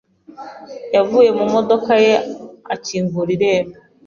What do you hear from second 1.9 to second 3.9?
ye akingura irembo.